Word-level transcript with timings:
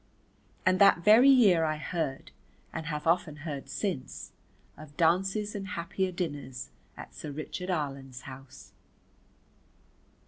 And 0.65 0.79
that 0.79 1.03
very 1.03 1.29
year 1.29 1.63
I 1.63 1.77
heard, 1.77 2.31
and 2.73 2.87
have 2.87 3.05
often 3.05 3.35
heard 3.45 3.69
since, 3.69 4.31
of 4.75 4.97
dances 4.97 5.53
and 5.53 5.67
happier 5.67 6.11
dinners 6.11 6.71
at 6.97 7.13
Sir 7.13 7.29
Richard 7.29 7.69
Arlen's 7.69 8.21
house. 8.21 8.73